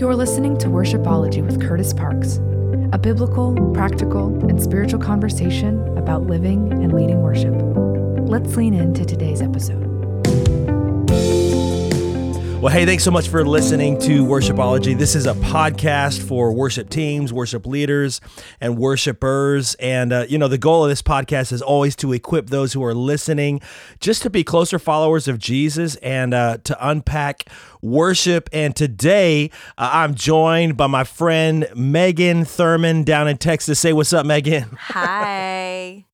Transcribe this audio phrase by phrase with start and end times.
[0.00, 2.36] You're listening to Worshipology with Kurtis Parks,
[2.90, 7.52] a biblical, practical, and spiritual conversation about living and leading worship.
[8.26, 9.89] Let's lean into today's episode.
[12.60, 14.96] Well, hey, thanks so much for listening to Worshipology.
[14.96, 18.20] This is a podcast for worship teams, worship leaders,
[18.60, 19.76] and worshipers.
[19.76, 22.84] And, uh, you know, the goal of this podcast is always to equip those who
[22.84, 23.62] are listening
[23.98, 27.44] just to be closer followers of Jesus and uh, to unpack
[27.80, 28.50] worship.
[28.52, 33.80] And today uh, I'm joined by my friend Magen Thurman down in Texas.
[33.80, 34.68] Say what's up, Magen.
[34.78, 36.04] Hi.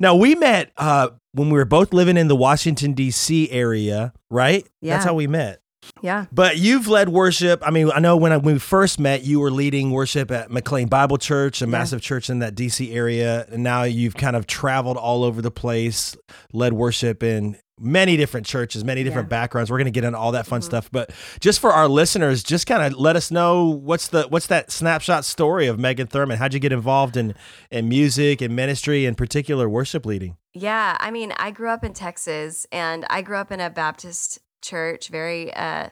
[0.00, 3.50] Now, we met uh, when we were both living in the Washington, D.C.
[3.50, 4.66] area, right?
[4.80, 4.94] Yeah.
[4.94, 5.60] That's how we met.
[6.02, 6.26] Yeah.
[6.32, 7.62] But you've led worship.
[7.66, 10.50] I mean, I know when, I, when we first met, you were leading worship at
[10.50, 13.46] McLean Bible Church, a massive church in that DC area.
[13.50, 16.16] And now you've kind of traveled all over the place,
[16.52, 19.40] led worship in many different churches, many different Yeah.
[19.40, 19.70] backgrounds.
[19.70, 20.66] We're going to get into all that fun mm-hmm.
[20.66, 20.88] stuff.
[20.92, 21.10] But
[21.40, 25.24] just for our listeners, just kind of let us know what's the what's that snapshot
[25.24, 26.38] story of Magen Thurman?
[26.38, 27.34] How'd you get involved in
[27.70, 30.36] in music and ministry, in particular worship leading?
[30.52, 30.96] Yeah.
[31.00, 35.08] I mean, I grew up in Texas and I grew up in a Baptist church,
[35.08, 35.90] very, uh,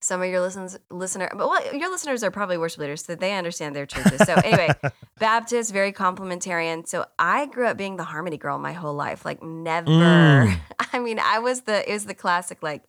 [0.00, 3.34] some of your listens, listener, but well, your listeners are probably worship leaders, so they
[3.34, 4.20] understand their churches.
[4.26, 4.68] So anyway,
[5.18, 6.88] Baptist, very complementarian.
[6.88, 9.24] So I grew up being the harmony girl my whole life.
[9.24, 9.88] Like never.
[9.90, 10.58] Mm.
[10.92, 12.82] I mean, I was the it was the classic like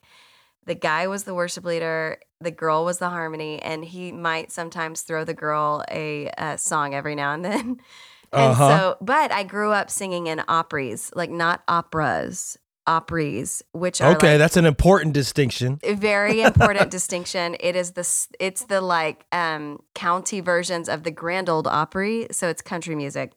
[0.65, 5.01] the guy was the worship leader, the girl was the harmony, and he might sometimes
[5.01, 7.77] throw the girl a, uh song every now and then.
[8.33, 8.67] And Uh-huh.
[8.67, 14.31] so, but I grew up singing in operas, like not operas, operas, which are Okay,
[14.31, 15.79] like that's an important distinction.
[15.83, 17.55] very important distinction.
[17.59, 18.07] It is the
[18.39, 23.33] it's the like um county versions of the Grand Ole Opry, so it's country music.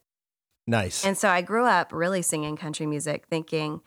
[0.65, 1.05] Nice.
[1.05, 3.81] And so I grew up really singing country music, thinking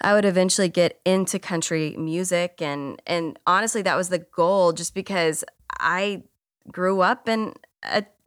[0.00, 4.94] I would eventually get into country music and and honestly that was the goal just
[4.94, 5.44] because
[5.78, 6.22] I
[6.70, 7.58] grew up and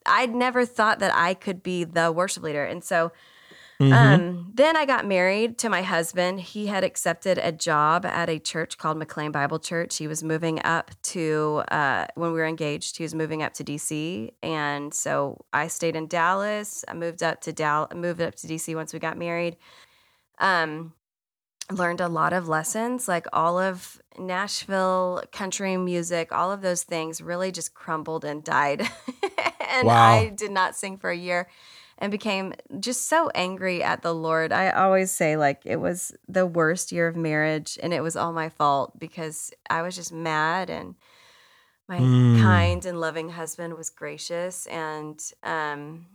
[0.05, 2.65] I'd never thought that I could be the worship leader.
[2.65, 3.11] And so
[3.89, 3.93] Mhm.
[3.93, 6.39] um, then I got married to my husband.
[6.41, 9.97] He had accepted a job at a church called McLean Bible Church.
[9.97, 13.63] He was moving up to, uh, when we were engaged, he was moving up to
[13.63, 14.31] DC.
[14.43, 16.85] And so I stayed in Dallas.
[16.87, 19.57] I moved up to Dal- moved up to DC once we got married.
[20.39, 20.93] Um,
[21.71, 27.21] learned a lot of lessons, like all of Nashville country music, all of those things
[27.21, 28.81] really just crumbled and died.
[29.71, 30.13] and Wow.
[30.13, 31.47] I did not sing for a year
[32.03, 34.51] and became just so angry at the Lord.
[34.51, 38.33] I always say, like, it was the worst year of marriage and it was all
[38.33, 40.95] my fault because I was just mad and
[41.87, 42.41] my Mm.
[42.41, 44.65] kind and loving husband was gracious.
[44.65, 46.07] And um,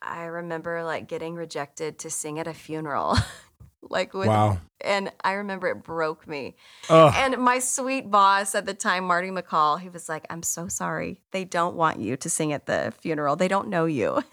[0.00, 3.16] I remember like getting rejected to sing at a funeral.
[3.90, 4.58] like with Wow.
[4.80, 6.54] and I remember it broke me.
[6.88, 7.12] Ugh.
[7.16, 11.20] And my sweet boss at the time, Marty McCall, he was like, I'm so sorry.
[11.32, 13.34] They don't want you to sing at the funeral.
[13.34, 14.22] They don't know you.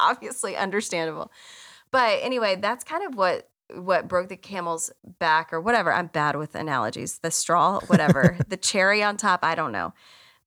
[0.10, 1.30] Obviously understandable.
[1.90, 4.90] But anyway, that's kind of what what broke the camel's
[5.20, 5.92] back or whatever.
[5.92, 7.18] I'm bad with analogies.
[7.18, 8.38] The straw, whatever.
[8.48, 9.92] the cherry on top, I don't know.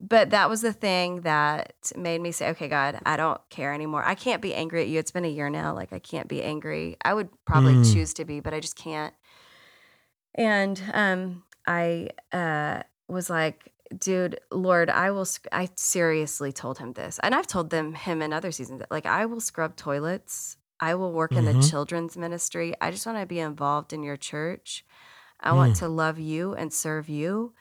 [0.01, 4.03] But that was the thing that made me say, okay, God, I don't care anymore.
[4.05, 4.99] I can't be angry at you.
[4.99, 5.73] It's been a year now.
[5.73, 6.97] Like, I can't be angry.
[7.05, 7.93] I would probably Mm.
[7.93, 9.13] choose to be, but I just can't.
[10.35, 15.25] And um, I uh, was like, dude, Lord, I will.
[15.25, 18.81] sc- I seriously told him this, and I've told them him in other seasons.
[18.91, 20.57] Like, I will scrub toilets.
[20.79, 21.69] I will work in the Mhm.
[21.69, 22.73] children's ministry.
[22.81, 24.85] I just want to be involved in your church.
[25.39, 25.79] I want Mm.
[25.79, 27.53] to love you and serve you,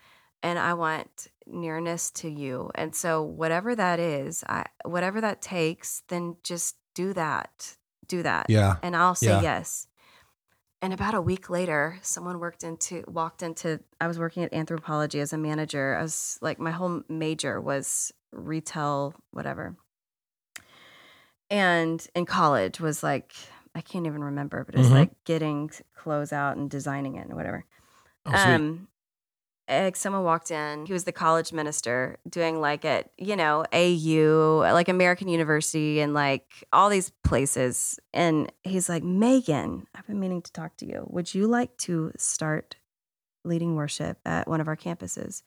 [0.42, 2.70] and I want nearness to you.
[2.74, 7.76] And so, whatever that is, I whatever that takes, then just do that.
[8.06, 8.76] Do that Yeah.
[8.82, 9.40] and I'll say Yeah.
[9.42, 9.86] yes.
[10.82, 15.20] And about a week later, someone worked into walked into I was working at Anthropologie
[15.20, 15.96] as a manager.
[15.96, 19.76] I was like my whole major was retail whatever.
[21.50, 23.32] And in college was like
[23.74, 24.92] I can't even remember, but it was Mhm.
[24.92, 27.64] like getting clothes out and designing it and whatever.
[28.26, 28.32] Oh.
[28.34, 28.88] Um,
[29.68, 30.86] eh, someone walked in.
[30.86, 36.14] He was the college minister doing like at you know AU, like American University, and
[36.14, 37.98] like all these places.
[38.12, 41.06] And he's like, Magen, I've been meaning to talk to you.
[41.08, 42.76] Would you like to start
[43.44, 45.42] leading worship at one of our campuses?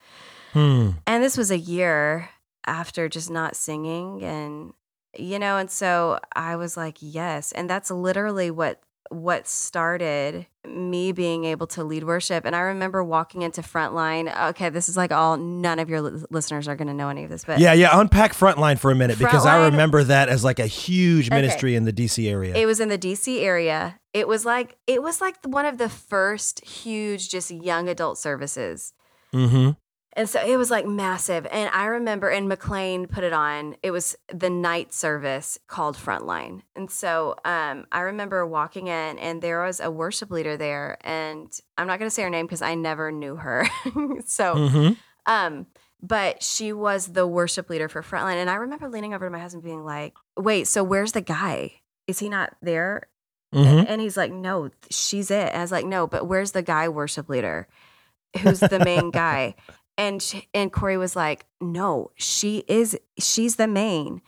[0.53, 0.91] Hmm.
[1.07, 2.29] And this was a year
[2.65, 4.73] after just not singing and
[5.17, 11.11] you know and so I was like yes and that's literally what what started me
[11.11, 15.11] being able to lead worship and I remember walking into frontline okay this is like
[15.11, 17.73] all none of your li- listeners are going to know any of this but Yeah,
[17.73, 17.99] yeah.
[17.99, 21.35] Unpack Frontline for a minute because I remember that as like a huge Okay.
[21.35, 22.55] ministry in the DC area.
[22.55, 23.99] It was in the DC area.
[24.13, 28.93] It was like it was like one of the first huge just young adult services.
[29.33, 29.71] mm-hmm.
[30.17, 31.45] And so it was like massive.
[31.51, 36.61] And I remember, and McLean put it on, it was the night service called Frontline.
[36.73, 40.97] And so um, I remember walking in, and there was a worship leader there.
[41.01, 43.67] And I'm not going to say her name because I never knew her.
[44.25, 44.93] so, Mm-hmm.
[45.25, 45.67] um,
[46.01, 48.35] but she was the worship leader for Frontline.
[48.35, 51.73] And I remember leaning over to my husband being like, wait, so where's the guy?
[52.07, 53.09] Is he not there?
[53.53, 53.85] Mm-hmm.
[53.87, 55.49] And he's like, no, she's it.
[55.49, 57.67] And I was like, no, but where's the guy worship leader?
[58.41, 59.55] Who's the main guy?
[59.97, 64.21] And she, and Corey was like, no, she is, she's the main.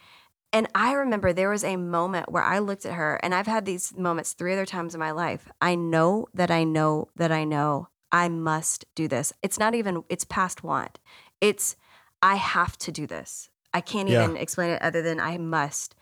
[0.53, 3.65] And I remember there was a moment where I looked at her, and I've had
[3.65, 5.49] these moments three other times in my life.
[5.59, 9.33] I know that I know that I know I must do this.
[9.43, 10.99] It's not even, it's past want.
[11.41, 11.75] It's,
[12.21, 13.49] I have to do this.
[13.73, 14.23] I can't Yeah.
[14.23, 15.95] even explain it other than I must.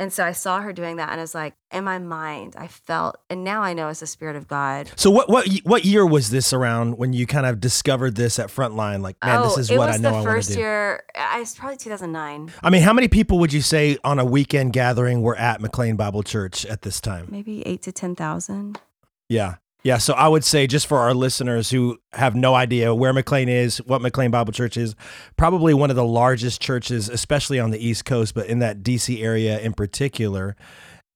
[0.00, 2.68] And so I saw her doing that, and I was like, in my mind, I
[2.68, 4.90] felt, and now I know it's the Spirit of God.
[4.96, 8.48] So what what what year was this around when you kind of discovered this at
[8.48, 9.02] Frontline?
[9.02, 10.32] Like, man, this oh, is Oh, what I know I want to do.
[10.32, 11.04] It was the first year.
[11.14, 14.72] I it's probably 2009, I mean, how many people would you say on a weekend
[14.72, 17.28] gathering were at McLean Bible Church at this time?
[17.30, 18.80] maybe eight to ten thousand.
[19.28, 19.56] Yeah.
[19.82, 19.98] Yeah.
[19.98, 23.78] So I would say, just for our listeners who have no idea where McLean is,
[23.78, 24.94] what McLean Bible Church is,
[25.36, 29.22] probably one of the largest churches, especially on the East Coast, but in that DC
[29.22, 30.54] area in particular,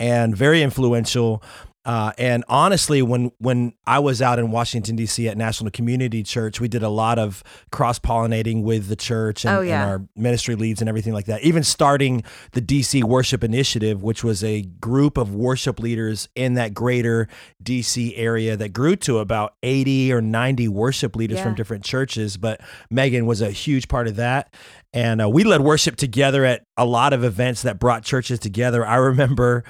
[0.00, 1.42] and very influential.
[1.84, 5.28] Uh, and honestly, when when I was out in Washington D.C.
[5.28, 9.54] at National Community Church, we did a lot of cross pollinating with the church and,
[9.56, 9.82] Oh, yeah.
[9.82, 11.42] and our ministry leads and everything like that.
[11.42, 16.72] Even starting the DC Worship Initiative, which was a group of worship leaders in that
[16.72, 17.28] greater
[17.62, 22.36] DC area that grew to about 80 or 90 worship leaders from different churches.
[22.36, 22.60] But
[22.90, 24.54] Magen was a huge part of that.
[24.94, 28.86] And uh, we led worship together at a lot of events that brought churches together.
[28.86, 29.64] I remember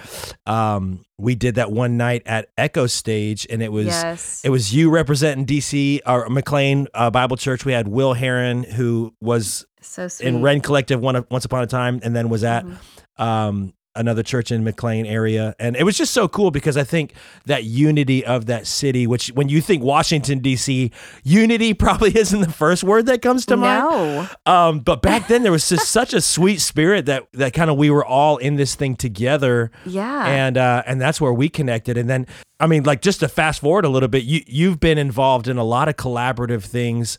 [0.44, 4.42] um, we did that one night at Echostage, and it was yes.
[4.44, 7.64] it was you representing DC or McLean uh, Bible Church.
[7.64, 12.00] We had Will Herron, who was so in Rend Collective one once upon a time,
[12.02, 12.76] and then was at Mhm.
[13.18, 17.12] um, another church in McLean area, and it was just so cool because I think
[17.46, 20.90] that unity of that city, which when you think Washington D.C.,
[21.22, 23.84] unity probably isn't the first word that comes to mind.
[23.84, 24.28] No.
[24.46, 27.76] Um, but back then there was just such a sweet spirit that that kind of
[27.76, 30.26] we were all in this thing together Yeah.
[30.26, 31.96] and uh, and that's where we connected.
[31.96, 32.26] And then,
[32.60, 35.56] I mean, like just to fast forward a little bit, you you've been involved in
[35.58, 37.18] a lot of collaborative things.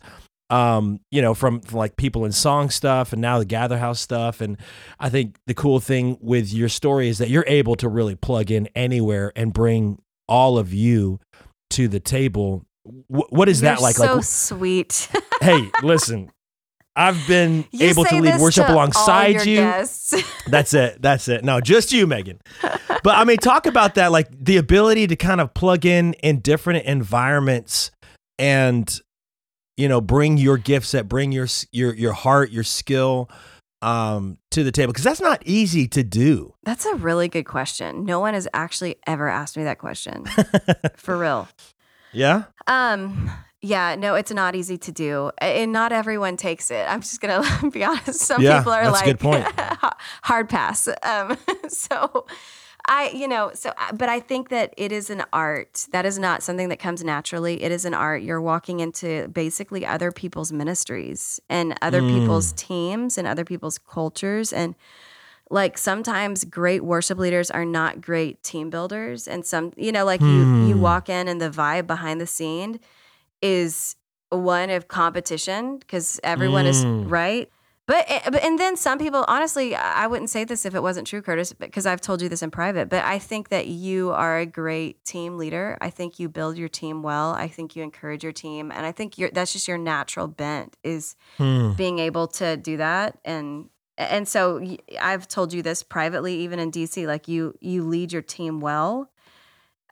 [0.52, 4.00] Um, you know, from, from like people in song stuff, and now the Gather House
[4.00, 4.42] stuff.
[4.42, 4.58] And
[5.00, 8.52] I think the cool thing with your story is that you're able to really plug
[8.52, 11.20] in anywhere and bring all of you
[11.72, 12.64] to the table.
[13.08, 13.96] Wh- what is that You're like?
[13.96, 15.10] So like, sweet.
[15.42, 16.30] hey, listen.
[16.96, 19.58] I've been You able to lead worship to alongside you.
[19.58, 20.14] guests.
[20.48, 21.02] That's it.
[21.02, 21.44] That's it.
[21.44, 22.40] No, just you, Magen.
[22.62, 26.40] But I mean, talk about that, like the ability to kind of plug in in
[26.40, 27.92] different environments
[28.40, 28.98] and
[29.78, 33.30] you know bring your gifts that bring your your your heart, your skill
[33.82, 36.54] um to the table because that's not easy to do.
[36.64, 38.06] That's a really good question.
[38.06, 40.26] No one has actually ever asked me that question.
[40.96, 41.48] For real.
[42.14, 42.44] Yeah.
[42.68, 43.30] Um
[43.62, 45.32] yeah, no, it's not easy to do.
[45.40, 46.86] And not everyone takes it.
[46.90, 48.22] I'm just going to be honest.
[48.22, 49.46] Some Yeah, people are that's a like good point.
[50.24, 50.88] hard pass.
[51.04, 51.38] Um
[51.68, 52.26] so
[52.88, 55.88] I, you know, so, but I think that it is an art.
[55.92, 57.64] That is not something that comes naturally.
[57.64, 58.22] It is an art.
[58.22, 62.10] You're walking into basically other people's ministries and other Mm.
[62.10, 64.54] people's teams and other people's cultures.
[64.54, 64.76] And
[65.50, 69.28] like sometimes great worship leaders are not great team builders.
[69.28, 70.82] And some, you know, like you, you Hmm.
[70.82, 72.80] walk in and the vibe behind the scene
[73.42, 73.96] is
[74.30, 77.10] one of competition because everyone is Mm.
[77.10, 77.50] right.
[77.88, 81.06] But, eh, but and then some people, honestly, I wouldn't say this if it wasn't
[81.06, 82.90] true, Kurtis, because I've told you this in private.
[82.90, 85.78] But I think that you are a great team leader.
[85.82, 87.32] I think you build your team well.
[87.34, 91.16] I think you encourage your team, and I think that's just your natural bent is
[91.38, 91.74] Hmm.
[91.74, 93.20] being able to do that.
[93.24, 94.66] And and so
[95.00, 97.06] I've told you this privately, even in DC.
[97.06, 99.12] Like you you lead your team well.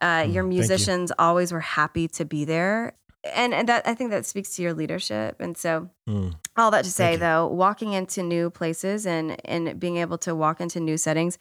[0.02, 0.66] Uh, your Mm, thank you.
[0.66, 2.94] musicians always were happy to be there,
[3.34, 5.36] and and that I think that speaks to your leadership.
[5.40, 6.30] And so Hmm.
[6.56, 10.60] all that to say though walking into new places and and being able to walk
[10.60, 11.38] into new settings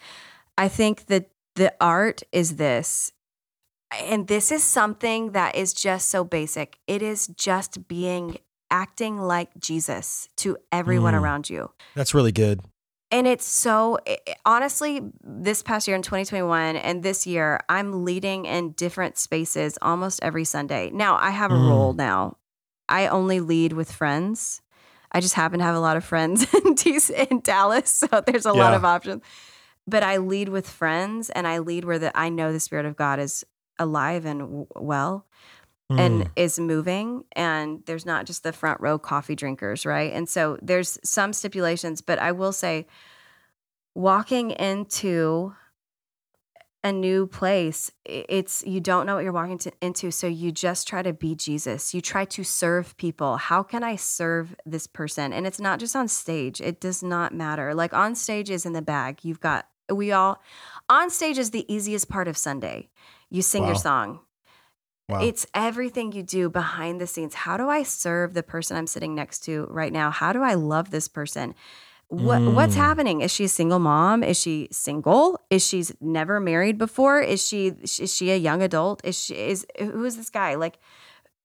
[0.57, 3.11] i think that the art is this
[3.91, 8.37] and this is something that is just so basic it is just being
[8.71, 11.21] acting like jesus to everyone Mm.
[11.21, 12.61] around you That's really good.
[13.13, 14.93] And it's so i- i- honestly
[15.23, 20.43] this past year in 2021 and this year i'm leading in different spaces almost every
[20.43, 20.89] sunday.
[20.91, 21.69] Now i have a Mm.
[21.69, 22.37] role now.
[22.89, 24.61] I only lead with friends.
[25.15, 28.45] I just happen to have a lot of friends in, DC, in dallas so there's
[28.45, 29.21] a lot of options.
[29.87, 32.95] But i lead with friends and i lead where the, i know the spirit of
[32.95, 33.45] god is
[33.79, 35.25] alive and w- well
[35.99, 36.29] and mm.
[36.35, 40.13] is moving and there's not just the front row coffee drinkers right?
[40.13, 42.85] And so there's some stipulations but i will say
[43.95, 45.53] walking into
[46.83, 50.87] a new place it's you don't know what you're walking to, into so you just
[50.87, 51.93] try to be jesus.
[51.93, 53.37] You try to serve people.
[53.37, 55.31] How can i serve this person?
[55.31, 56.59] And it's not just on stage.
[56.59, 57.73] It does not matter.
[57.73, 59.19] Like on stage is in the bag.
[59.23, 60.41] You've got we all
[60.89, 62.89] on stage is the easiest part of sunday.
[63.29, 64.19] You sing your song
[65.09, 65.21] Wow.
[65.21, 67.33] it's everything you do behind the scenes.
[67.35, 70.11] How do I serve the person I'm sitting next to right now?
[70.11, 71.53] How do I love this person?
[72.07, 72.77] What what's Mm.
[72.77, 73.21] happening?
[73.21, 74.23] Is she a single mom?
[74.23, 75.39] Is she single?
[75.49, 77.19] Is she's never married before?
[77.21, 79.01] Is she is she a young adult?
[79.03, 80.55] Is she is who is this guy?
[80.55, 80.77] Like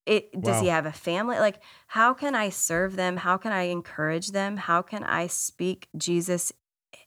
[0.07, 1.38] it does he have a family?
[1.38, 3.17] Like how can I serve them?
[3.19, 4.57] How can I encourage them?
[4.57, 6.53] How can I speak Jesus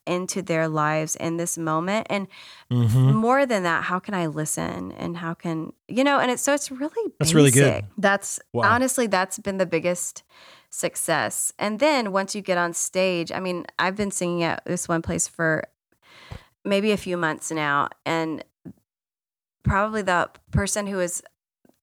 [0.06, 2.08] into their lives in this moment?
[2.10, 2.28] And
[2.72, 3.14] Mhm.
[3.16, 6.20] more than that, how can I listen and how can you know?
[6.20, 7.84] And it's so it's really That's really good.
[7.98, 8.70] That's Wow.
[8.72, 10.24] honestly that's been the biggest
[10.70, 11.52] success.
[11.60, 15.02] And then once you get on stage, I mean, I've been singing at this one
[15.02, 15.66] place for
[16.64, 18.44] maybe a few months now, and
[19.64, 21.22] probably the person who is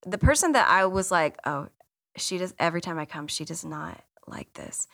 [0.06, 1.68] the person that I was like, oh,
[2.16, 4.87] she does every time I come, she does not like this.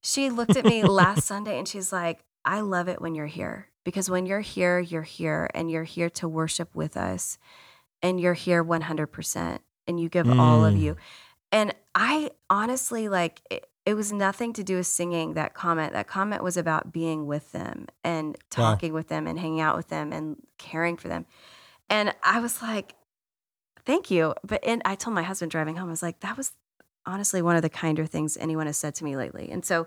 [0.00, 3.68] She looked at me last Sunday and she's like, I love it when you're here
[3.84, 7.38] because when you're here, you're here and you're here to worship with us
[8.02, 10.80] and you're here 100% and you give all of Mm.
[10.80, 10.96] you.
[11.52, 15.92] And I honestly like it, it was nothing to do with singing that comment.
[15.92, 18.64] That comment was about being with them and Wow.
[18.70, 21.26] talking with them and hanging out with them and caring for them.
[21.90, 22.94] And I was like,
[23.84, 24.34] thank you.
[24.42, 26.52] But and I told my husband driving home, I was like, that was
[27.06, 29.50] honestly one of the kinder things anyone has said to me lately.
[29.50, 29.86] And so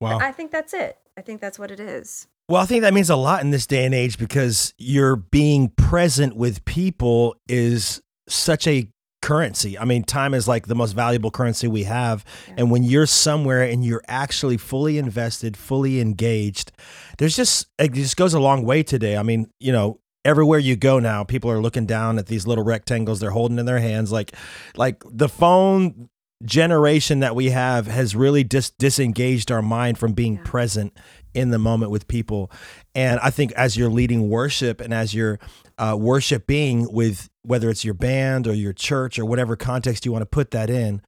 [0.00, 0.18] Wow.
[0.18, 0.98] I think that's it.
[1.16, 2.26] I think that's what it is.
[2.48, 5.68] Well, I think that means a lot in this day and age because you're being
[5.70, 8.90] present with people is such a
[9.22, 9.78] currency.
[9.78, 12.24] I mean, time is like the most valuable currency we have.
[12.48, 12.54] Yeah.
[12.58, 16.72] And when you're somewhere and you're actually fully invested, fully engaged,
[17.16, 19.16] there's just, it just goes a long way today.
[19.16, 22.64] I mean, you know, everywhere you go now, people are looking down at these little
[22.64, 24.12] rectangles they're holding in their hands.
[24.12, 24.32] Like,
[24.76, 26.10] like the phone
[26.44, 30.42] generation that we have has really dis- disengaged our mind from being Yeah.
[30.44, 30.96] present
[31.34, 32.50] in the moment with people.
[32.94, 35.38] And I think as you're leading worship and as you're
[35.78, 40.22] uh, worshiping with whether it's your band or your church or whatever context you want
[40.22, 41.02] to put that in,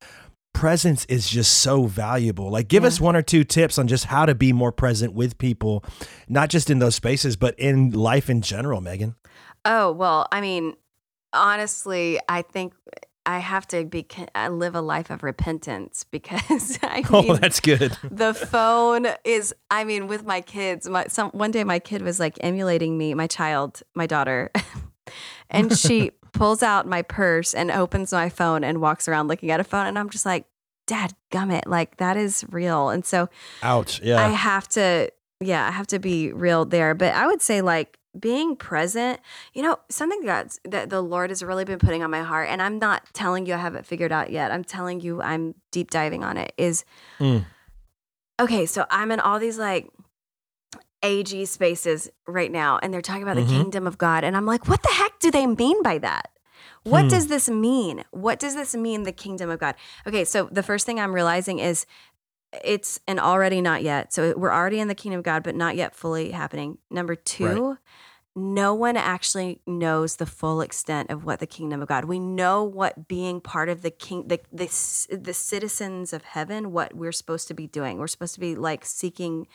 [0.53, 2.51] presence is just so valuable.
[2.51, 2.89] Like, give Yeah.
[2.89, 5.85] us one or two tips on just how to be more present with people,
[6.29, 9.15] not just in those spaces, but in life in general, Magen.
[9.65, 10.75] Oh, well, I mean,
[11.33, 12.73] honestly, I think
[13.27, 17.35] I have to be I live a life of repentance because I oh, mean, Oh,
[17.35, 17.99] that's good.
[18.11, 22.21] the phone is i mean with my kids my some one day my kid was
[22.21, 24.51] like emulating me my child my daughter
[25.51, 29.59] and she pulls out my purse and opens my phone and walks around looking at
[29.59, 30.45] a phone and i'm just like
[30.87, 33.29] dad gummit like that is real and so
[33.63, 34.01] Ouch.
[34.03, 37.61] Yeah, I have to yeah i have to be real there but i would say
[37.61, 39.21] like being present
[39.55, 42.61] you know something that's that the lord has really been putting on my heart and
[42.63, 46.23] i'm not telling you i haven't figured out yet i'm telling you i'm deep diving
[46.25, 46.85] on it is
[47.19, 47.45] Mm.
[48.41, 49.89] okay so i'm in all these like
[51.03, 53.47] ag spaces right now and they're talking about Mhm.
[53.49, 56.31] the kingdom of god and i'm like what the heck do they mean by that
[56.85, 57.09] what Hmm.
[57.09, 59.75] does this mean what does this mean the kingdom of god
[60.07, 61.87] okay so the first thing i'm realizing is
[62.65, 64.15] it's an already not yet.
[64.15, 66.79] So we're already in the kingdom of God, but not yet fully happening.
[66.91, 67.77] Number two,
[68.37, 72.05] no one actually knows the full extent of what the kingdom of God.
[72.05, 74.69] We know what being part of the king, the the,
[75.17, 77.99] the citizens of heaven, what we're supposed to be doing.
[77.99, 79.47] We're supposed to be like seeking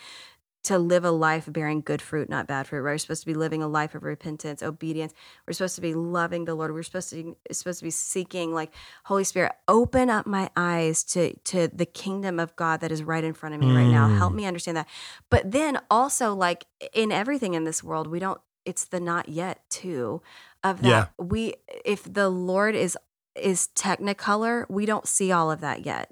[0.63, 2.81] to live a life bearing good fruit, not bad fruit.
[2.81, 2.93] Right?
[2.93, 5.13] We're supposed to be living a life of repentance, obedience.
[5.45, 6.73] We're supposed to be loving the Lord.
[6.73, 8.73] We're supposed to be, supposed to be seeking, like
[9.05, 13.23] Holy Spirit, open up my eyes to to the kingdom of God that is right
[13.23, 14.07] in front of me right now.
[14.07, 14.17] Mm.
[14.17, 14.87] Help me understand that.
[15.29, 18.41] But then also, like in everything in this world, we don't.
[18.65, 20.21] It's the not yet too
[20.63, 20.87] of that.
[21.19, 21.25] Yeah.
[21.25, 22.97] We if the Lord is
[23.35, 26.11] is technicolor, we don't see all of that yet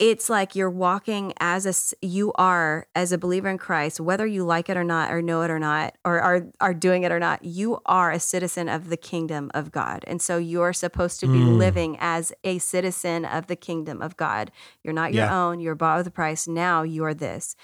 [0.00, 4.44] it's like you're walking as a you are as a believer in Christ, whether you
[4.44, 7.20] like it or not, or know it or not, or are are doing it or
[7.20, 7.44] not.
[7.44, 11.40] You are a citizen of the kingdom of God, and so you're supposed to be
[11.40, 11.58] Mm.
[11.58, 14.50] living as a citizen of the kingdom of God.
[14.82, 15.48] You're not your Yeah.
[15.48, 15.60] own.
[15.60, 16.48] You're bought with a price.
[16.48, 17.54] Now you are this,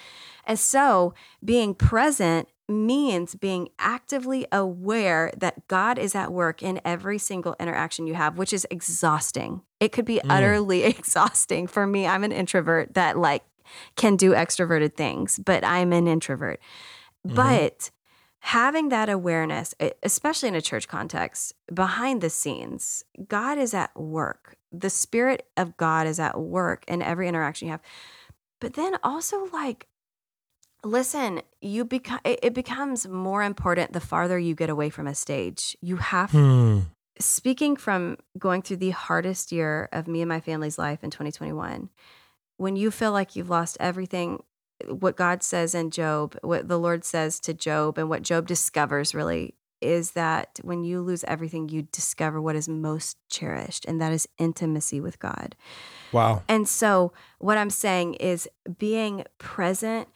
[0.44, 7.18] and so being present means being actively aware that God is at work in every
[7.18, 9.62] single interaction you have, which is exhausting.
[9.78, 10.30] It could be Mm.
[10.30, 12.06] utterly exhausting for me.
[12.06, 13.44] I'm an introvert that like
[13.96, 16.60] can do extroverted things, but I'm an introvert.
[17.26, 17.34] Mhm.
[17.34, 17.90] But
[18.40, 24.56] having that awareness, especially in a church context, behind the scenes, God is at work.
[24.72, 27.80] the spirit of God is at work in every interaction you have.
[28.60, 29.86] But then also like
[30.84, 35.76] listen, you become it, becomes more important the farther you get away from a stage.
[35.80, 36.80] You have Hmm.
[37.18, 41.88] speaking from going through the hardest year of me and my family's life in 2021,
[42.56, 44.42] when you feel like you've lost everything,
[44.86, 49.14] what God says in Job, what the Lord says to Job, and what Job discovers
[49.14, 54.12] really is that when you lose everything, you discover what is most cherished, and that
[54.12, 55.54] is intimacy with God.
[56.12, 56.42] Wow.
[56.48, 60.08] And so, what I'm saying is being present,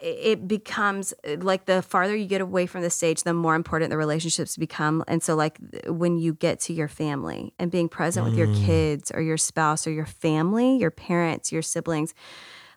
[0.00, 3.96] it becomes like the farther you get away from the stage, the more important the
[3.96, 5.02] relationships become.
[5.08, 8.66] And so, like when you get to your family and being present with your Mm.
[8.66, 12.14] kids or your spouse or your family, your parents, your siblings,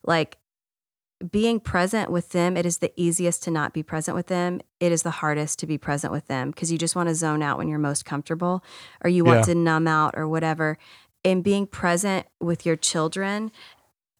[0.05, 0.37] like
[1.31, 4.59] being present with them, it is the easiest to not be present with them.
[4.79, 7.43] It is the hardest to be present with them because you just want to zone
[7.43, 8.63] out when you're most comfortable
[9.03, 9.53] or you want Yeah.
[9.53, 10.79] to numb out or whatever.
[11.23, 13.51] And being present with your children,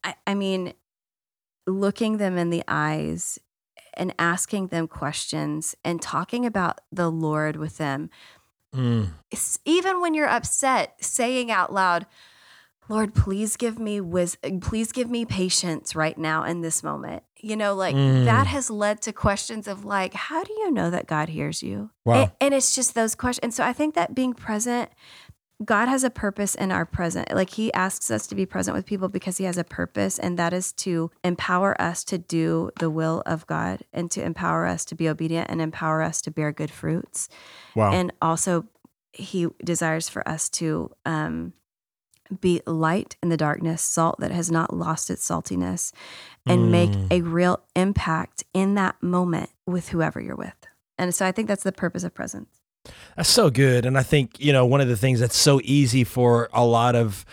[0.03, 0.73] I, I mean,
[1.71, 3.39] looking them in the eyes
[3.95, 8.09] and asking them questions and talking about the Lord with them.
[8.75, 9.09] Mm.
[9.65, 12.05] Even when you're upset, saying out loud,
[12.87, 14.59] Lord, please give me wisdom.
[14.59, 17.23] Please give me patience right now in this moment.
[17.37, 18.25] You know, like Mm.
[18.25, 21.89] that has led to questions of like, how do you know that God hears you?
[22.05, 22.13] Wow.
[22.15, 23.43] And, and it's just those questions.
[23.43, 24.89] And so I think that being present,
[25.63, 27.33] God has a purpose in our present.
[27.33, 30.37] Like he asks us to be present with people because he has a purpose, and
[30.39, 34.85] that is to empower us to do the will of God and to empower us
[34.85, 37.29] to be obedient and empower us to bear good fruits.
[37.75, 37.91] Wow.
[37.91, 38.65] And also,
[39.13, 41.53] he desires for us to um,
[42.39, 45.91] be light in the darkness, salt that has not lost its saltiness,
[46.47, 47.07] and make Mm.
[47.11, 50.55] a real impact in that moment with whoever you're with.
[50.97, 52.60] And so I think that's the purpose of presence.
[53.15, 53.85] That's so good.
[53.85, 56.95] And I think, you know, one of the things that's so easy for a lot
[56.95, 57.25] of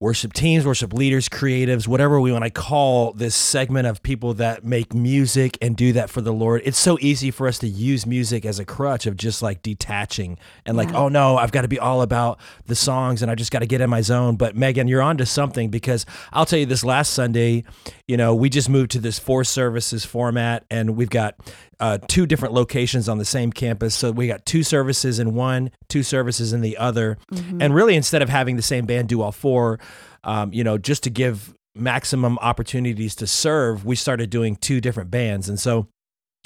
[0.00, 4.62] worship teams, worship leaders, creatives, whatever we want to call this segment of people that
[4.62, 6.60] make music and do that for the Lord.
[6.64, 10.36] It's so easy for us to use music as a crutch of just like detaching
[10.66, 10.98] and like, Yeah.
[10.98, 13.66] oh no, I've got to be all about the songs and I just got to
[13.66, 14.36] get in my zone.
[14.36, 17.64] But Magen, you're onto something because I'll tell you this last Sunday,
[18.06, 21.36] you know, we just moved to this four services format and we've got
[21.80, 23.94] uh, two different locations on the same campus.
[23.94, 27.18] So we got two services in one, two services in the other.
[27.60, 29.78] And really, instead of having the same band do all four,
[30.22, 35.10] um, you know, just to give maximum opportunities to serve, we started doing two different
[35.10, 35.48] bands.
[35.48, 35.88] And so,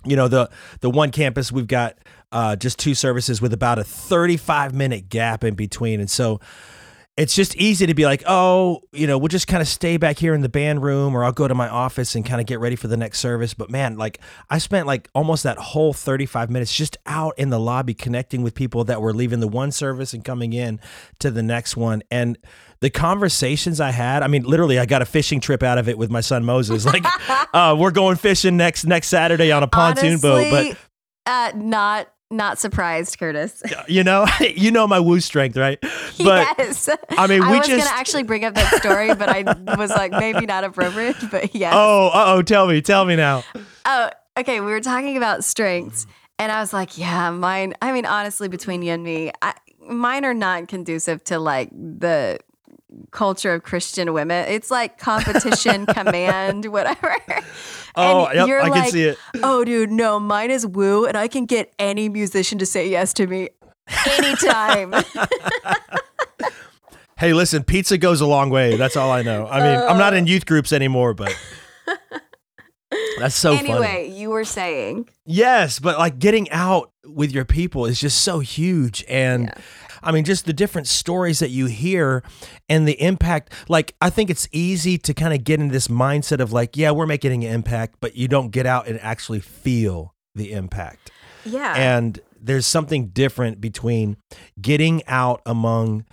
[0.04, 0.48] you know, the
[0.80, 1.98] the one campus we've got
[2.32, 6.00] uh, just two services with about a 35 minute gap in between.
[6.00, 6.40] And so
[7.18, 10.20] it's just easy to be like, oh, you know, we'll just kind of stay back
[10.20, 12.60] here in the band room or I'll go to my office and kind of get
[12.60, 13.54] ready for the next service.
[13.54, 17.58] But man, like I spent like almost that whole 35 minutes just out in the
[17.58, 20.78] lobby connecting with people that were leaving the one service and coming in
[21.18, 22.04] to the next one.
[22.08, 22.38] And
[22.78, 25.98] the conversations I had, I mean, literally, I got a fishing trip out of it
[25.98, 26.86] with my son Moses.
[26.86, 27.04] Like,
[27.52, 30.78] uh, we're going fishing next next Saturday on a pontoon boat, but
[31.26, 33.62] uh, not not surprised, Kurtis.
[33.88, 35.78] you know, you know my woo strength, right?
[36.18, 36.88] But yes.
[37.10, 39.44] I mean, I we was just gonna actually bring up that story, but I
[39.76, 41.16] was like, maybe not appropriate.
[41.30, 41.72] But yes.
[41.76, 43.44] oh, uh oh, tell me, tell me now.
[43.86, 44.60] Oh, okay.
[44.60, 46.08] We were talking about strengths,
[46.40, 47.74] and I was like, yeah, mine.
[47.80, 49.54] I mean, honestly, between you and me, I,
[49.88, 52.40] mine are not conducive to like the
[53.10, 54.46] culture of Christian women.
[54.48, 57.16] It's like competition, command, whatever.
[57.94, 59.18] Oh, And yep, you're I can like, see it.
[59.42, 63.12] Oh, dude, no, mine is woo, and I can get any musician to say yes
[63.14, 63.50] to me
[64.06, 64.94] anytime.
[67.18, 68.76] Hey, listen, pizza goes a long way.
[68.76, 69.48] That's all I know.
[69.48, 70.28] I mean, I'm not in uh.
[70.28, 71.36] youth groups anymore, but
[73.18, 73.70] that's so funny.
[73.70, 75.08] anyway, you were saying.
[75.26, 79.04] Yes, but like getting out with your people is just so huge.
[79.08, 79.62] And Yeah.
[80.02, 82.22] I mean, just the different stories that you hear
[82.68, 83.52] and the impact.
[83.68, 86.90] Like, I think it's easy to kind of get in this mindset of like, yeah,
[86.90, 91.10] we're making an impact, but you don't get out and actually feel the impact.
[91.44, 91.74] Yeah.
[91.76, 94.16] And there's something different between
[94.60, 96.04] getting out among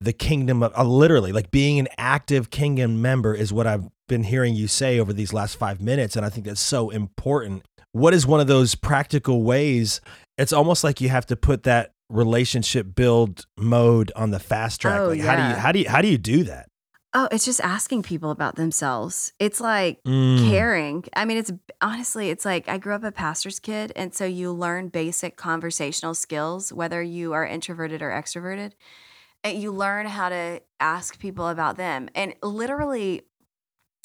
[0.00, 4.24] the kingdom of uh, literally like being an active kingdom member is what I've been
[4.24, 6.16] hearing you say over these last five minutes.
[6.16, 7.64] And I think that's so important.
[7.92, 10.00] What is one of those practical ways?
[10.36, 15.00] It's almost like you have to put that relationship build mode on the fast track.
[15.02, 16.68] Oh, like how do you how do you how do you do that?
[17.18, 19.32] oh, it's just asking people about themselves.
[19.38, 20.50] It's like Mm.
[20.50, 21.04] caring.
[21.16, 23.90] I mean, it's honestly, it's like I grew up a pastor's kid.
[23.96, 28.72] And so you learn basic conversational skills, whether you are introverted or extroverted.
[29.42, 32.10] And you learn how to ask people about them.
[32.14, 33.22] And literally,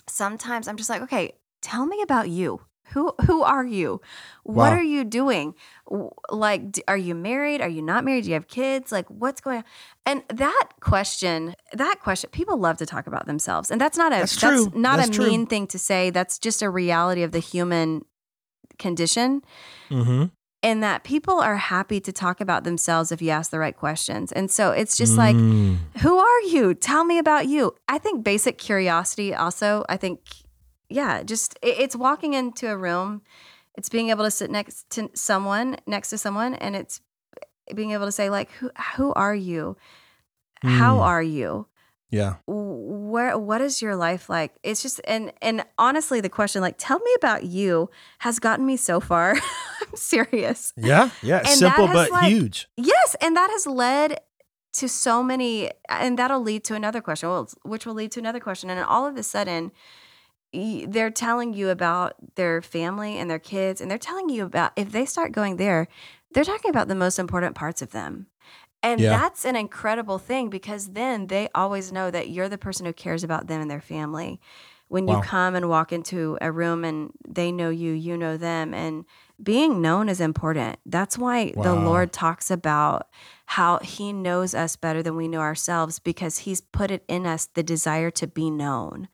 [0.08, 2.62] sometimes I'm just like, okay, tell me about you.
[2.94, 4.02] Who who are you?
[4.44, 4.78] What Wow.
[4.78, 5.56] are you doing?
[6.30, 7.62] Like are you married?
[7.62, 8.24] Are you not married?
[8.24, 8.92] Do you have kids?
[8.92, 9.64] Like what's going on?
[10.06, 13.72] And that question, that question, people love to talk about themselves.
[13.72, 14.72] And that's not a That's true.
[14.76, 15.28] not That's a true.
[15.28, 16.10] mean thing to say.
[16.10, 18.04] That's just a reality of the human
[18.80, 19.42] condition
[19.90, 20.26] Mm-hmm.
[20.64, 24.32] and that people are happy to talk about themselves if you ask the right questions.
[24.32, 25.78] And so it's just like, Mm.
[26.02, 26.74] who are you?
[26.74, 27.76] Tell me about you.
[27.90, 30.20] I think basic curiosity also, I think,
[30.92, 33.22] yeah, just it- it's walking into a room,
[33.76, 37.02] it's being able to sit next to someone, next to someone, and it's
[37.74, 39.78] being able to say, like, who, who are you?
[40.64, 41.02] How Mm.
[41.02, 41.68] are you?
[42.14, 42.36] yeah.
[42.46, 47.00] where what is your life like it's just and and honestly the question like tell
[47.00, 49.32] me about you has gotten me so far
[49.82, 51.10] i'm serious Yeah.
[51.24, 51.38] Yeah.
[51.38, 52.68] And Simple but like, huge.
[52.76, 54.20] yes and that has led
[54.74, 57.30] to so many and that'll lead to another question
[57.64, 59.72] which will lead to another question and all of a sudden
[60.54, 64.72] y- they're telling you about their family and their kids and they're telling you about
[64.76, 65.88] if they start going there
[66.34, 68.28] they're talking about the most important parts of them
[68.84, 69.10] and Yeah.
[69.12, 73.24] that's an incredible thing because then they always know that you're the person who cares
[73.24, 74.40] about them and their family.
[74.88, 78.74] When you come and walk into a room and they know you, you know them,
[78.74, 79.06] and
[79.42, 80.80] being known is important.
[80.86, 83.08] That's why the Lord talks about
[83.46, 87.46] how He knows us better than we know ourselves because He's put it in us
[87.46, 89.08] the desire to be known.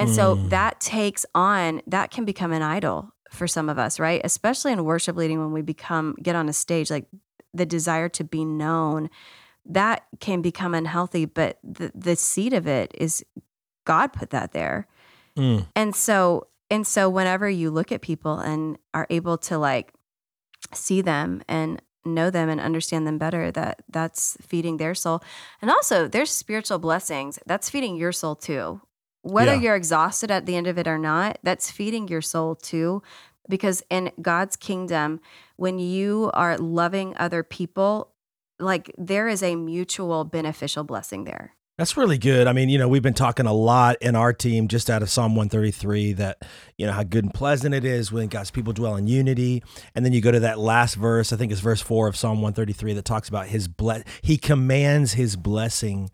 [0.00, 0.50] And so Mm.
[0.50, 4.20] that takes on, that can become an idol for some of us, right?
[4.24, 7.06] Especially in worship leading when we become, get on a stage, like
[7.54, 9.10] the desire to be known,
[9.66, 11.26] that can become unhealthy.
[11.26, 13.24] But the, the seed of it is
[13.84, 14.88] God put that there.
[15.36, 15.66] Mm.
[15.76, 19.92] And so, and so whenever you look at people and are able to like
[20.72, 25.22] see them and know them and understand them better, that that's feeding their soul.
[25.60, 27.38] And also there's spiritual blessings.
[27.46, 28.80] That's feeding your soul too.
[29.22, 29.60] Whether Yeah.
[29.60, 33.02] you're exhausted at the end of it or not, that's feeding your soul too.
[33.48, 35.20] Because in God's kingdom,
[35.56, 38.12] when you are loving other people,
[38.58, 41.54] like there is a mutual beneficial blessing there.
[41.76, 42.46] That's really good.
[42.46, 45.08] I mean, you know, we've been talking a lot in our team just out of
[45.08, 46.42] Psalm 133 that,
[46.76, 49.62] you know, how good and pleasant it is when God's people dwell in unity.
[49.94, 52.42] And then you go to that last verse, I think it's verse 4 of Psalm
[52.42, 56.10] 133 that talks about his bless he commands his blessing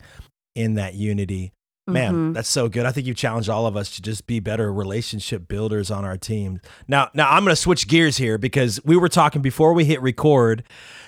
[0.55, 1.51] in that unity.
[1.87, 2.33] Man, Mhm.
[2.33, 2.85] that's so good.
[2.85, 6.17] I think you've challenged all of us to just be better relationship builders on our
[6.17, 6.59] team.
[6.87, 10.01] Now, now I'm going to switch gears here because we were talking before we hit
[10.01, 10.63] record.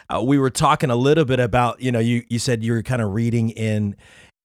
[0.09, 2.81] Uh, we were talking a little bit about, you know, you you said you were
[2.81, 3.95] kind of reading in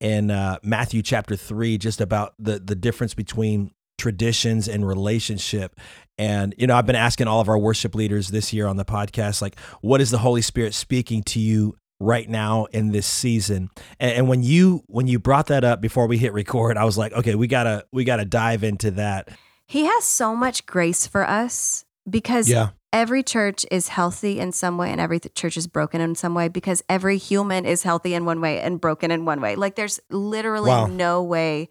[0.00, 5.78] in uh, Matthew chapter three, just about the the difference between traditions and relationship.
[6.18, 8.84] And you know, I've been asking all of our worship leaders this year on the
[8.84, 13.70] podcast, like, what is the Holy Spirit speaking to you right now in this season?
[14.00, 16.98] And, and when you when you brought that up before we hit record, I was
[16.98, 19.28] like, okay, we gotta we gotta dive into that.
[19.66, 22.70] He has so much grace for us because Yeah.
[22.92, 26.34] every church is healthy in some way and every th- church is broken in some
[26.34, 29.56] way because every human is healthy in one way and broken in one way.
[29.56, 30.86] Like there's literally Wow.
[30.86, 31.70] no way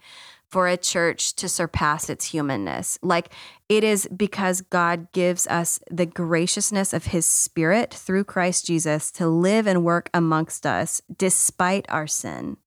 [0.53, 2.99] for a church to surpass its humanness.
[3.01, 3.33] Like
[3.69, 9.27] it is because God gives us the graciousness of his spirit through Christ Jesus to
[9.27, 12.57] live and work amongst us despite our sin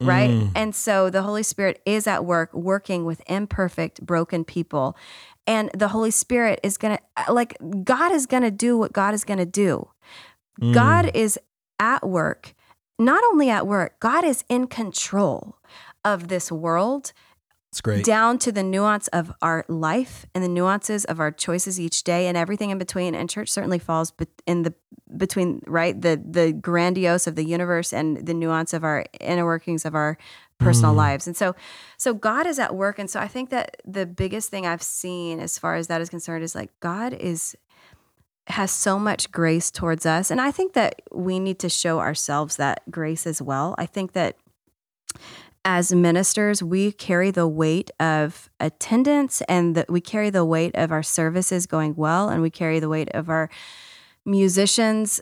[0.00, 0.30] right?
[0.30, 0.52] Mm.
[0.54, 4.96] And so the Holy Spirit is at work working with imperfect, broken people.
[5.44, 9.12] And the Holy Spirit is going to, like, God is going to do what God
[9.12, 9.88] is going to do.
[10.62, 10.72] Mm.
[10.72, 11.38] God is
[11.80, 12.54] at work,
[12.98, 15.57] not only at work, God is in control
[16.04, 17.12] of this world
[17.70, 18.04] It's great.
[18.04, 22.26] down to the nuance of our life and the nuances of our choices each day
[22.26, 23.14] and everything in between.
[23.14, 24.12] And church certainly falls
[24.46, 24.74] in the
[25.16, 26.00] between right?
[26.00, 30.16] The the grandiose of the universe and the nuance of our inner workings of our
[30.58, 30.96] personal Mm.
[30.96, 31.26] lives.
[31.26, 31.54] And so
[31.96, 32.98] so god is at work.
[32.98, 36.08] And so i think that the biggest thing i've seen as far as that is
[36.10, 37.56] concerned is like god is
[38.48, 40.30] has so much grace towards us.
[40.30, 43.74] And i think that we need to show ourselves that grace as well.
[43.78, 44.36] I think that
[45.64, 51.02] as ministers, we carry the weight of attendance and we carry the weight of our
[51.02, 53.50] services going well and we carry the weight of our
[54.24, 55.20] musicians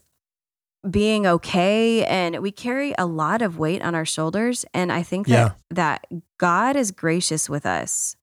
[0.89, 5.27] being okay and we carry a lot of weight on our shoulders and I think
[5.27, 6.07] that that
[6.39, 8.17] God is gracious with us.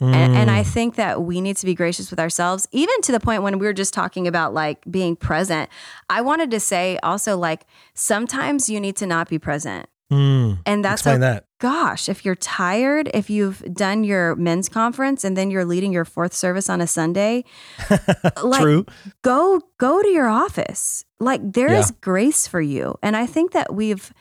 [0.00, 0.66] And, and I Mm.
[0.66, 3.64] think that we need to be gracious with ourselves, even to the point when we
[3.64, 5.70] were just talking about like being present.
[6.10, 9.88] I wanted to say also, like, sometimes you need to not be present.
[10.12, 10.58] Mm.
[10.66, 11.44] And that's Explain o- that.
[11.64, 16.04] Gosh, if you're tired, if you've done your men's conference and then you're leading your
[16.04, 17.42] fourth service on a Sunday,
[18.42, 18.84] like True.
[19.22, 21.04] go go to your office.
[21.20, 21.96] Like there is Yeah.
[22.02, 22.96] grace for you.
[23.02, 24.12] And I think that we've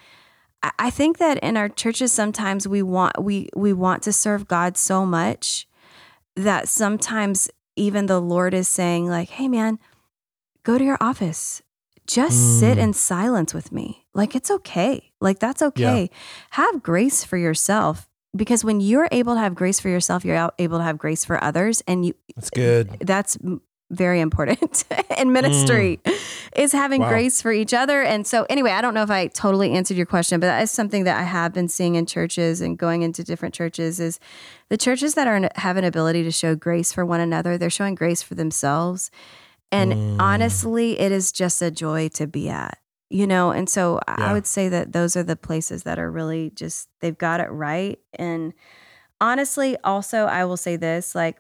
[0.62, 4.48] I- I think that in our churches sometimes we want we we want to serve
[4.48, 5.68] God so much
[6.38, 9.80] that sometimes even the Lord is saying, like, hey, man,
[10.64, 11.63] go to your office.
[12.08, 12.82] Just sit Mm.
[12.82, 14.06] in silence with me.
[14.14, 15.12] Like, it's okay.
[15.22, 16.10] Like, that's okay.
[16.52, 20.78] Have grace for yourself because when you're able to have grace for yourself, you're able
[20.80, 21.82] to have grace for others.
[21.88, 22.90] And you, That's good.
[23.02, 23.38] that's
[23.92, 24.86] very important
[25.20, 26.00] in ministry
[26.56, 27.10] is having Wow.
[27.10, 30.08] grace for each other and so anyway i don't know if i totally answered your
[30.08, 33.24] question but that is something that i have been seeing in churches and going into
[33.24, 34.20] different churches is
[34.70, 37.94] the churches that are have an ability to show grace for one another they're showing
[37.94, 39.12] grace for themselves
[39.74, 40.22] and Mm.
[40.22, 42.78] honestly it is just a joy to be at
[43.10, 44.26] you know and so I- Yeah.
[44.30, 47.50] i would say that those are the places that are really just they've got it
[47.52, 48.54] right and
[49.20, 51.38] honestly also i will say this like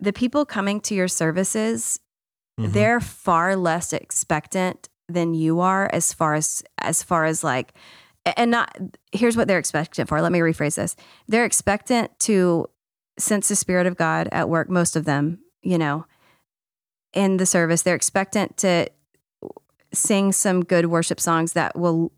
[0.00, 1.98] the people coming to your services
[2.60, 2.72] Mhm.
[2.72, 7.72] they're far less expectant than you are as far as as far as like
[8.36, 8.76] and not
[9.12, 10.96] here's what they're expectant for let me rephrase this
[11.28, 12.66] they're expectant to
[13.18, 16.04] sense the spirit of god at work most of them you know
[17.12, 17.82] in the service.
[17.82, 18.88] They're expectant to
[19.92, 22.12] sing some good worship songs that will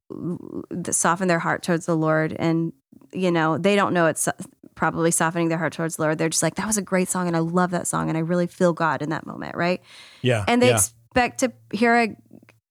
[0.90, 2.34] soften their heart towards the lord.
[2.38, 2.72] And
[3.12, 4.28] you know they don't know it's
[4.74, 6.18] probably softening their heart towards the lord.
[6.18, 8.20] They're just like that was a great song and i love that song and i
[8.20, 9.80] really feel god in that moment right?
[10.22, 10.44] Yeah.
[10.48, 10.76] and they yeah.
[10.76, 12.16] expect to hear a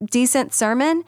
[0.05, 1.03] decent sermon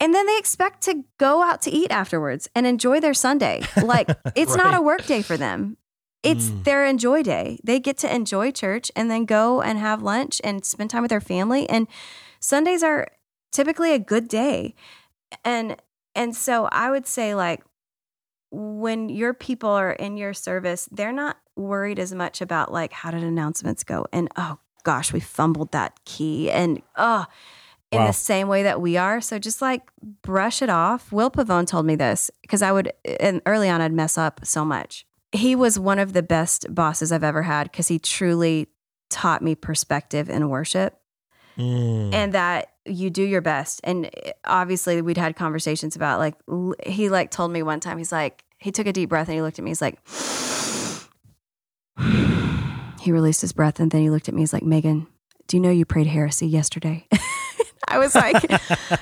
[0.00, 3.62] and then they expect to go out to eat afterwards and enjoy their sunday.
[3.82, 5.76] Like it's not a work day for them
[6.24, 6.64] it's Mm.
[6.64, 7.58] their enjoy day.
[7.62, 11.10] They get to enjoy church and then go and have lunch and spend time with
[11.10, 11.68] their family.
[11.68, 11.86] And
[12.40, 13.08] sundays are
[13.52, 14.74] typically a good day.
[15.44, 15.76] And
[16.16, 17.60] and so i would say like
[18.52, 23.10] when your people are in your service they're not worried as much about like how
[23.10, 24.06] did announcements go?
[24.12, 26.50] And oh gosh we fumbled that key.
[26.50, 27.26] And oh
[27.90, 28.06] in Wow.
[28.08, 29.20] the same way that we are.
[29.20, 29.82] So just like
[30.22, 31.12] brush it off.
[31.12, 34.64] Will pavone told me this because i would and early on i'd mess up so
[34.64, 38.68] much he was one of the best bosses i've ever had because he truly
[39.10, 40.98] taught me perspective in worship.
[41.56, 42.12] Mm.
[42.12, 43.80] and that you do your best.
[43.84, 47.96] And eh, obviously we'd had conversations about like l- he like told me one time
[47.96, 50.00] he's like he took a deep breath and he looked at me he's like
[53.00, 55.06] he released his breath and then he looked at me he's like magen
[55.46, 57.06] do you know you prayed heresy yesterday
[57.94, 58.42] i was like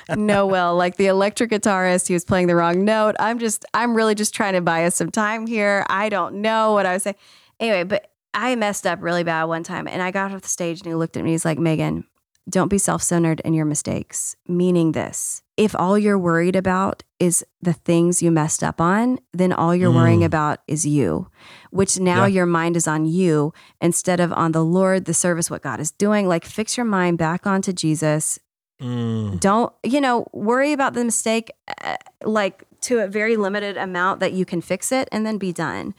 [0.17, 3.95] no well like the electric guitarist he was playing the wrong note i'm just i'm
[3.95, 7.03] really just trying to buy us some time here i don't know what i was
[7.03, 7.15] saying
[7.59, 10.79] anyway but i messed up really bad one time and i got off the stage
[10.79, 12.03] and he looked at me he's like magen
[12.49, 14.35] don't be self centered in your mistakes.
[14.49, 19.53] Meaning this if all you're worried about is the things you messed up on, then
[19.53, 20.25] all you're worrying Mm.
[20.25, 21.27] about is you,
[21.71, 22.35] which now Yeah.
[22.35, 25.91] your mind is on you instead of on the Lord, the service, what God is
[25.91, 26.27] doing.
[26.27, 28.39] Like fix your mind back onto Jesus.
[28.81, 29.39] Mm.
[29.39, 31.51] Don't, you know, worry about the mistake
[31.83, 35.53] uh, like to a very limited amount that you can fix it and then be
[35.53, 35.93] done.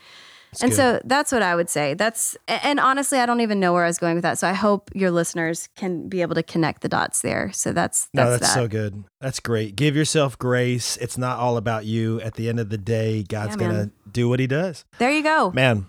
[0.50, 0.76] That's And good.
[0.76, 1.94] so that's what I would say.
[1.94, 4.38] That's and honestly, I don't even know where I was going with that.
[4.38, 7.50] So I hope your listeners can be able to connect the dots there.
[7.52, 8.54] So that's that's, No, that's that.
[8.54, 9.02] so good.
[9.20, 9.74] That's great.
[9.74, 10.96] Give yourself grace.
[10.98, 12.20] It's not all about you.
[12.20, 14.84] At the end of the day, God's Yeah, going to do what he does.
[14.98, 15.86] there you go, Man,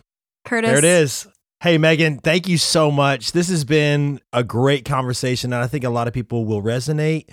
[0.48, 0.63] Kurtis.
[0.65, 1.28] there it is.
[1.65, 3.32] Hey, Magen, thank you so much.
[3.32, 7.32] This has been a great conversation, and I think a lot of people will resonate.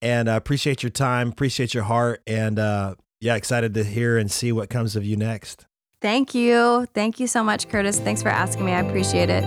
[0.00, 4.32] And I appreciate your time, appreciate your heart, and uh, yeah, excited to hear and
[4.32, 5.66] see what comes of you next.
[6.00, 8.02] Thank you, thank you so much, Kurtis.
[8.02, 8.72] Thanks for asking me.
[8.72, 9.44] I appreciate it.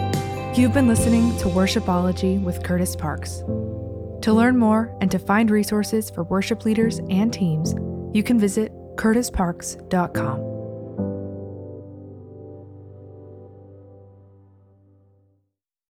[0.55, 3.39] You've been listening to Worshipology with Kurtis Parks.
[4.21, 7.73] To learn more and to find resources for worship leaders and teams,
[8.13, 10.56] you can visit kurtisparks.com.